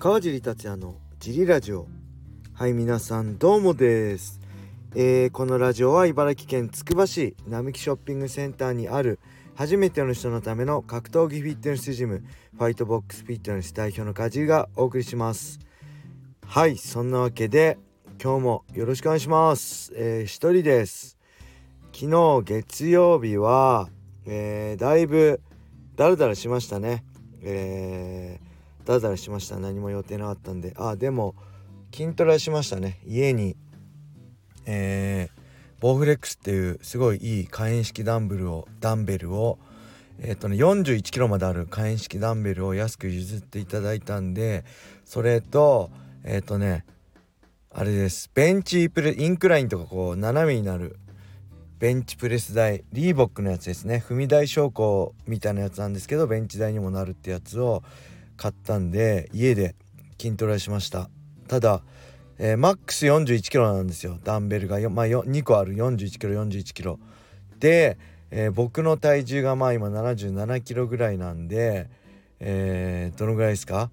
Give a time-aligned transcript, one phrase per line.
[0.00, 1.86] 川尻達也のジリラジオ。
[2.54, 4.40] はい皆さんどうもです、
[4.94, 9.18] えー、このラジオは茨城県つくば市並木ショッピングセンターにある
[9.56, 12.24] 初めての人のための格闘技フィットネスジム
[12.56, 15.58] ファイトボックスフィットネス代表の川尻がお送りします。
[16.46, 17.76] はいそんなわけで
[18.22, 21.18] 今日もよろしくお願いします、えー、一人です。
[21.92, 23.90] 昨日月曜日は、
[24.24, 25.42] えー、だいぶ
[25.94, 27.04] ダラダラしましたね。
[27.42, 28.49] えー、
[28.90, 29.60] ダラダラしました。
[29.60, 30.74] 何も予定なかったんで。
[30.76, 31.36] あでも
[31.94, 32.98] 筋トレしましたね。
[33.06, 33.54] 家に
[34.66, 39.60] えー、ボーフレックスっていうすごいいい可変式ダンベルをダンベルを
[40.18, 44.64] えっ、ー、とね41キロまである可変式ダンベルを安く譲っていただいたんで
[45.04, 45.92] それと
[46.24, 46.84] えっ、ー、とね
[47.72, 48.28] あれです。
[48.34, 50.96] ベンチプレインクラインとかこう斜めになる
[51.78, 54.02] ベンチプレス台リーボックのやつですね。
[54.04, 57.84] 踏み台昇降みたいなやつなんですけどベンチ台にもなるってやつを
[58.40, 59.74] 買ったんで家で
[60.18, 61.10] 筋トレしました。
[61.46, 61.82] ただ、
[62.38, 64.18] えー、マックス4 1キロなんですよ。
[64.24, 65.74] ダンベルが、まあ、2個ある。
[65.74, 66.98] 4 1キロ4 1キロ。
[67.58, 67.98] で、
[68.30, 71.90] えー、僕の体重がまあ今7 7キロぐらいなんで、
[72.38, 73.90] えー、どのぐらいですか、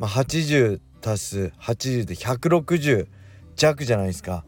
[0.00, 3.06] まあ、80足す80で160
[3.54, 4.44] 弱じゃないですか。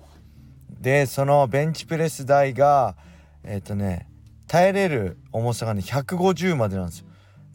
[0.80, 2.96] でそのベンチプレス台が
[3.44, 4.08] えっ、ー、とね
[4.48, 7.05] 耐えれる重さがね150までなんですよ。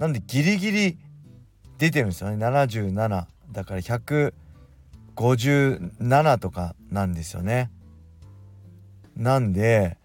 [0.02, 0.98] なんでギリギリ
[1.78, 2.44] 出てるんですよね。
[2.44, 7.70] 77だから157とかなんですよね。
[9.16, 10.00] なんで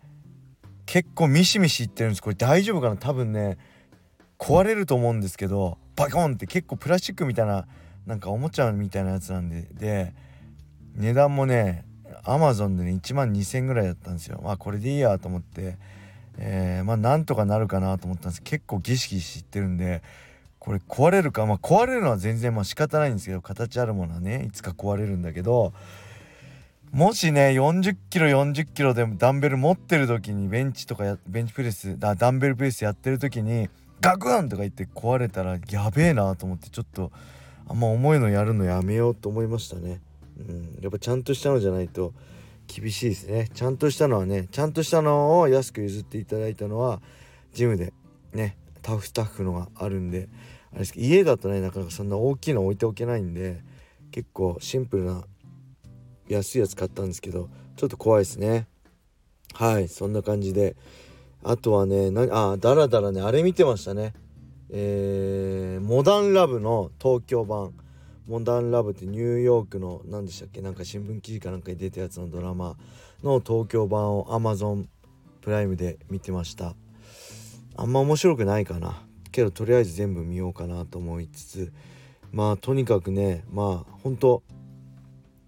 [0.84, 2.22] 結構ミシミシいってるんです。
[2.22, 2.98] これ大丈夫かな？
[2.98, 3.56] 多分ね
[4.38, 7.66] 壊れると思うんですけどバコンって結構プラスチックみたいな
[8.04, 9.62] なんかおもちゃみたいなやつなんで。
[9.72, 10.14] で
[10.94, 11.86] 値段もね
[12.22, 14.42] アマゾンでね1万2000円ぐらいだったんですよ。
[14.44, 15.78] まあこれでいいやと思って。
[16.38, 20.02] えー、まあなんとかなるかなと思ったんです結構ギシギシってるんで
[20.58, 21.46] これ壊れるか？
[21.46, 25.72] まあ壊れるのは全然まあ仕方ないんですけど形あるものはねいつか壊れるんだけど
[26.92, 33.68] もしね40キロ40キロでダンベル持ってる時にベンチとかベンチプレスだダンベルプレスやってる時に
[34.00, 37.10] ガクンとか言って壊れたらやべえなと思ってちょっと
[37.68, 40.00] あんま重いのやるのやめようと思いましたね。
[40.38, 42.12] うん、やっぱちゃんとしたのじゃないと
[42.66, 43.48] 厳しいですね。
[43.54, 47.00] ちゃんとしたのはねちゃんとしたのを安く譲っていただいたのは
[47.52, 47.92] ジムで
[48.32, 50.28] ねタフスタッフのがあるんで
[50.72, 53.62] あれですけど家だとねなかなかそんな大きいの置いておけないんで
[54.10, 55.24] 結構シンプルな
[56.28, 58.66] 安いやつ買ったんですけどちょっと怖いですね。
[59.54, 60.76] はいそんな感じで。
[61.42, 62.22] あとはねな
[62.52, 64.14] あだらだらねあれ見てましたね。
[64.70, 67.72] えー、モダンラブの東京版。
[68.26, 70.60] モダンラブってニューヨークの何でしたっけ？
[70.60, 72.76] なんか新聞記事かなんかに出たやつのドラマ。
[73.22, 74.86] の東京版を Amazon
[75.40, 76.74] プライムで見てました。
[77.76, 79.02] あんま面白くないかな。
[79.30, 81.72] けどとりあえず全部見ようかなと思いつつ。
[82.32, 84.42] まあとにかくねまあほんと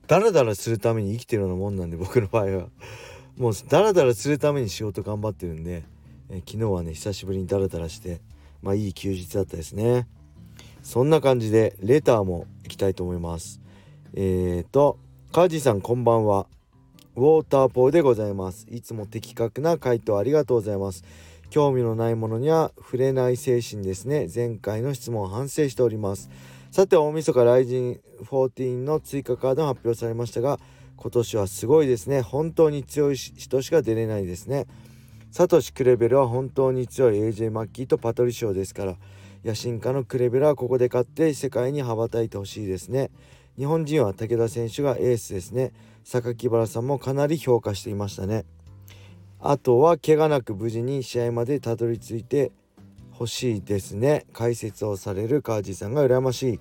[0.06, 2.68] ダラダラするために生きてるようなもんなんで僕の場合は。
[3.36, 5.84] もうダラダラするために仕事頑張ってるんで、
[6.30, 8.20] え昨日はね久しぶりにダラダラして
[8.62, 10.06] まあいい休日だったですね。
[10.82, 12.46] そんな感じでレターも
[12.78, 13.60] たいと思います。
[14.14, 14.98] えーと
[15.30, 16.46] カジさんこんばんは。
[17.14, 18.66] ウォーターポーでございます。
[18.70, 21.04] いつも的確な回答ありがとうございます。
[21.50, 24.28] 興味のないものには触れない精神ですね。
[24.34, 26.30] 前回の質問反省しております。
[26.70, 30.58] さて大晦日ライジン14の追加カードが発表されましたが
[30.96, 32.22] 今年はすごいですね。
[32.22, 34.66] 本当に強い人しか出れないですね。
[35.30, 38.96] サトシ・クレベルは本当に強い AJ マッキーとパトリシオですから
[39.44, 43.10] 野心家のクレベルはここで勝って世界に羽ばたいてほしいですね。
[43.56, 45.72] 日本人は武田選手がエースですね。
[46.04, 48.44] 榊原さんもかなり評価していましたね。
[49.40, 52.50] あとは怪我なく無事に試合までたどり着いて
[53.12, 54.26] ほしいですね。
[54.32, 56.60] 解説をされる川地さんが羨ましい。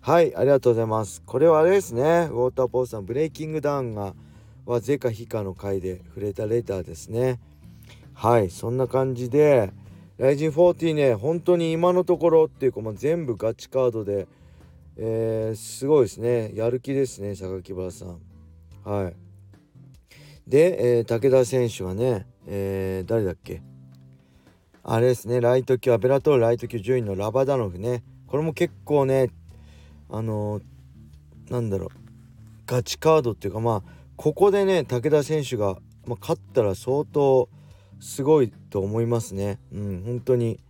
[0.00, 1.22] はいありがとうございます。
[1.26, 2.02] これはあれですね。
[2.02, 4.14] ウォーターポーズさんブレイキングダウンが
[4.64, 7.40] は是か非かの回で触れたレターですね。
[8.14, 9.72] はいそんな感じで
[10.18, 14.26] ライジン40ね本当に今のところっていうか、まあ、全部ガチカードで
[14.98, 16.52] えー、すごいですね。
[16.54, 18.18] やる気ですね榊原さん。
[18.82, 19.16] はい。
[20.48, 23.60] で、えー、武田選手はね、えー、誰だっけ？
[24.82, 28.04] あれですねライト級アベラトールライト級順位のラバダノフね。
[28.26, 29.28] これも結構ね
[30.08, 31.88] あのー、なんだろう
[32.64, 35.76] ガチカードっていうかまあここでね武田選手が、
[36.06, 37.50] まあ、勝ったら相当
[38.00, 39.58] すごいと思いますね。
[39.72, 40.60] うん本当に。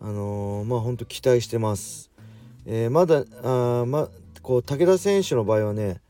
[0.00, 2.12] あのー、まあ本当期待してます、
[2.66, 4.08] えー、まだあま
[4.42, 6.00] こう武田選手の場合はね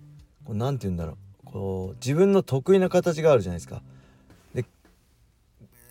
[0.45, 1.17] こうなんて言うんだろう。
[1.47, 3.83] こう自分の得意な形があるじゃないですか。
[4.55, 4.65] で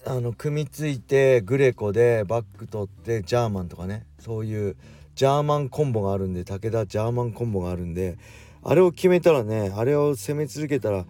[0.06, 4.06] あの組みついてグレコでバック取ってジャーマンとかね。
[4.20, 4.76] そういう
[5.16, 8.20] ジャーマンコンボがあるんで武田ジャーマンコンボがあるんで
[8.64, 11.06] あれを決めたらねあれを攻め続けたら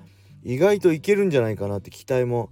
[0.45, 2.49] 意外といけるんじゃないかなって期待も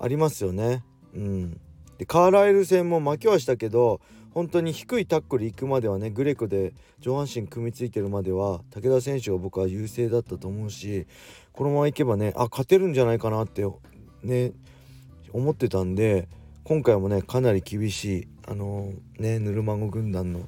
[0.00, 0.82] ありますよね。
[1.14, 1.60] うん、
[1.98, 4.00] でカーライル戦も負けはしたけど
[4.32, 11.06] 本当に低いタックル行くまではねグレコで上半身組みついてるまでは武田選手が僕は優勢だったと思うし
[11.52, 13.66] このままいけばねあ勝てるんじゃないかなって
[14.22, 14.52] ね
[15.32, 16.28] 思ってたんで
[16.64, 20.40] 今回もねかなり厳しいあのー、ねぬるまご軍団の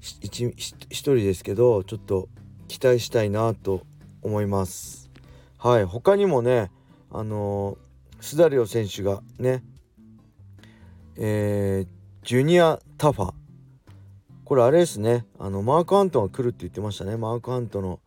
[0.00, 0.54] 一
[0.90, 2.28] 人ですけどちょっと
[2.68, 3.82] 期待したいなと
[4.22, 5.10] 思います
[5.58, 6.70] はい他にもね
[7.10, 7.85] あのー、
[8.26, 9.62] スダリオ選手がね
[11.16, 13.34] えー、ジュニアタファ
[14.44, 15.24] これあれですね。
[15.38, 17.16] あのマーク・アントンが来るって言ってましたね。
[17.16, 18.00] マーク・アントの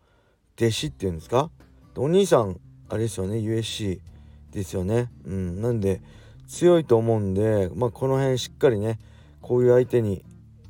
[0.58, 1.50] 弟子っていうんですか？
[1.96, 3.38] お兄さんあれですよね。
[3.38, 4.02] USC
[4.52, 5.10] ですよね。
[5.24, 5.62] うん。
[5.62, 6.02] なんで
[6.50, 9.00] 強いと思うんでまあこの辺しっかりね
[9.42, 10.26] こういう相手に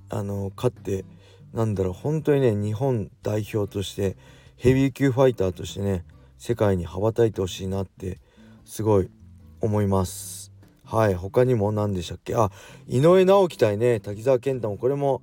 [0.09, 1.05] あの勝って
[1.53, 4.15] なんだろう本当にね日本代表として
[4.57, 6.05] ヘビー級ファイターとしてね
[6.37, 8.19] 世界に羽ばたいてほしいなって
[8.63, 9.09] すごい
[9.61, 10.51] 思います。
[10.85, 12.35] はい他にも何でしたっけ？
[12.35, 12.51] あ
[12.87, 15.21] 井上直樹対ね滝沢健太もこれも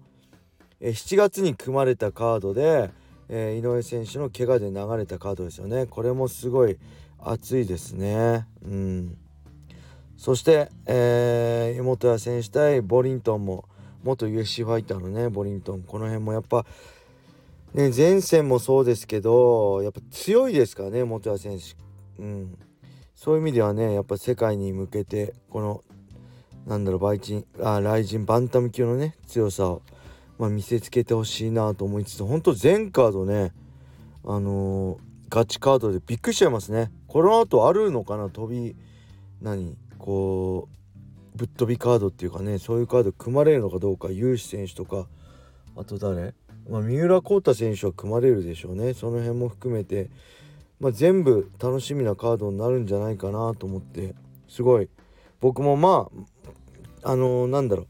[0.80, 2.90] え7月に組まれたカードで、
[3.28, 5.86] えー、井上選手の怪我で流れたカードですよね。
[5.86, 6.78] これもすごい
[7.18, 8.46] 熱いですね。
[8.64, 9.16] うん。
[10.16, 13.64] そして、えー、妹谷選手対ボリントンも
[14.04, 16.64] 元 UFC ファイターのねボリントンこの辺もやっぱ
[17.74, 22.22] ね前線もそうですけどやっぱ強いですからね元谷選手。
[22.22, 22.58] うん。
[23.16, 25.82] そういう意味ではねやっぱ世界に向けてこの
[26.66, 29.82] なんだろうバイチンあライジンバンタム級のね強さを、
[30.38, 33.52] まあ、見せつけてほしいなと思いつつ本当全カードね
[34.24, 34.98] あのー、
[35.30, 36.90] ガチカードでびっくりしちゃいますね。
[37.06, 38.76] この後あるのかな飛び
[39.40, 40.68] 何こ
[41.34, 45.06] うぶっ飛びカードっていうかねそういうカード組まれるのかどうか有志選手とか
[45.76, 46.34] あと誰、
[46.70, 48.94] まあ、三浦航太選手は組まれるでしょうね。
[48.94, 50.08] その辺も含めて、
[50.78, 54.14] まあ、全部楽しみなカードになるんじゃないかなと思って。
[54.48, 54.88] すごい。
[55.40, 56.08] 僕もま
[57.02, 57.86] ああのー、なんだろう。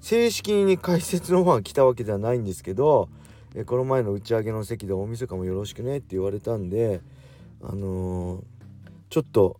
[0.00, 3.08] 正式に解説の方が来たわけではないんですけど
[3.54, 7.00] えこの前の打ち上げの席で大晦日もよろしくねって言われたんで
[7.62, 8.42] あのー、
[9.08, 9.58] ちょっと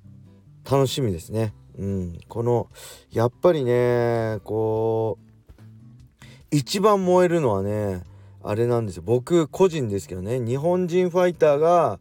[0.71, 1.55] 楽しみですね。
[1.79, 2.69] うん、この
[3.11, 8.03] やっぱりねこう一番燃えるのはね
[8.43, 9.03] あれなんですよ。
[9.05, 11.99] 僕個人ですけどね日本人ファイターが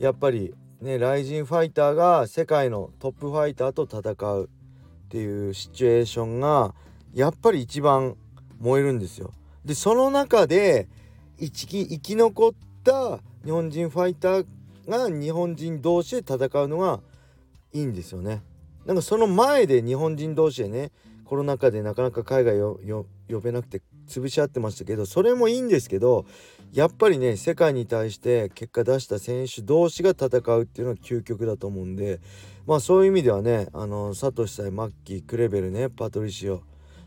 [0.00, 6.74] やっぱりねライジンファイターが世界のトップファイターと戦うっていうシチュエーションが
[7.12, 8.16] やっぱり一番
[8.58, 9.34] 燃えるんですよ。
[9.62, 10.88] でその中で
[11.38, 12.50] 生き生き残っ
[12.82, 14.46] た日本人ファイター
[14.88, 17.00] が日本人同士で戦うのが
[17.74, 18.42] いいんですよね。
[18.86, 20.92] なんかその前で日本人同士でね
[21.26, 22.80] コロナ禍でなかなか海外を
[23.28, 26.26] 呼べなくて潰し合ってましたけどそれもいいんですけど
[26.72, 32.20] やっぱりね世界に対して結果出した選手同士が戦うっていうのが究極だと思うんで
[32.66, 36.62] まあそういう意味ではねあのサトシ対マッキークレベルねパトリシオ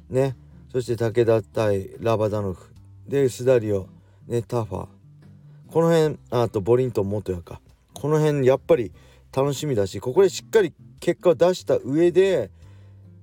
[0.10, 0.36] ね
[0.72, 2.74] そして武田対ラバダノフ
[3.08, 3.88] でスダリオ
[4.28, 4.88] ねタファ
[5.72, 7.62] この辺あとボリントン元やか
[7.94, 8.92] この辺やっぱり
[9.36, 12.50] 楽しみだしここでしっかり結果を出した上で、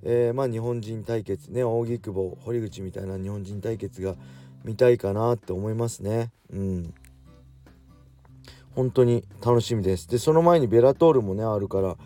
[0.03, 4.15] えー、まあ日本人対決ね扇久保堀口みたいな日本人対決が
[4.63, 6.31] 見たいかなって思いますね。
[6.51, 6.93] うん。
[8.75, 10.07] 本当に楽しみです。
[10.09, 11.97] でその前にベラトールもねあるから、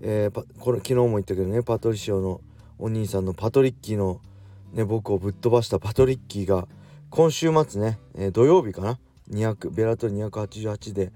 [0.00, 2.40] えー、これ昨日も言ったけどねパトリシオの
[2.78, 4.20] お兄さんのパトリッキーの
[4.72, 6.66] ね僕をぶっ飛ばしたパトリッキーが
[7.10, 8.98] 今週末ね、えー、土曜日かな
[9.30, 11.12] ？200ベラトール288で、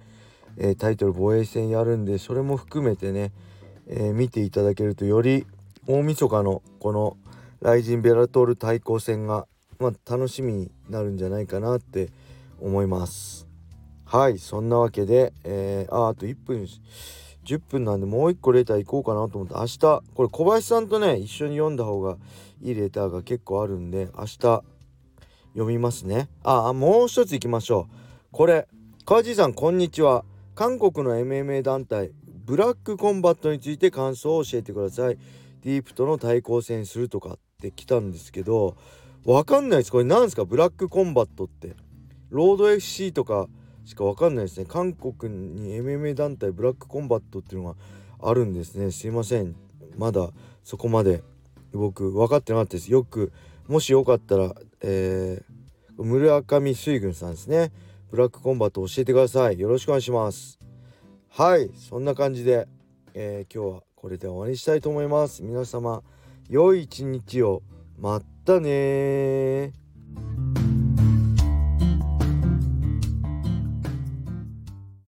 [0.57, 3.33] えー、タイトル防衛戦やるんでそれも含めてね
[3.89, 5.47] えー、見ていただけるとより
[5.91, 7.17] 大晦日のこの
[7.63, 9.47] ライジンベラトール対抗戦が、
[9.79, 12.11] まあ、楽しみになるんじゃないかなって
[12.61, 13.49] 思います。
[14.05, 16.69] はいそんなわけで、えー、ああと1分
[17.47, 22.19] 10分なんでもう1個レター行こうかなと思って明日これ小林さんとね一緒に読んだ方が
[22.61, 24.65] いいレターが結構あるんで明日読
[25.65, 26.29] みますね。
[26.43, 27.95] ああもう一つ行きましょう。
[28.31, 28.69] これ
[29.07, 30.27] 川地さんこんにちは。
[30.55, 32.11] 韓国の MMA 団体
[32.45, 35.19] ブラックコンバットについて感想を教えてください。
[35.69, 38.77] DEEP との対抗戦するとかって来たんですけど
[39.25, 39.93] わかんないです。
[39.93, 40.45] これ何ですか？
[40.45, 41.77] Black Combat って。
[42.31, 43.49] ROAD FC とか
[43.85, 44.67] しかわかんないですね。
[44.67, 47.77] 韓国に MMA 団体 Black Combat っていうのが
[48.21, 48.91] あるんですね。
[48.91, 49.55] すいません。
[49.97, 50.31] まだ
[50.65, 51.23] そこまで。
[51.73, 52.91] 僕分かってなかったです。
[52.91, 53.31] よく
[53.67, 57.73] もしよかったらえー、村上水軍さんですね。
[58.11, 59.59] Black Combat 教えてください。
[59.59, 60.59] よろしくお願いします。
[61.29, 61.71] はい。
[61.75, 62.67] そんな感じで、
[63.13, 65.43] えー、今日はこれで終わりにしたいと思います。
[65.43, 66.05] 皆様
[66.49, 67.63] 良い一日を。
[67.99, 69.73] まったね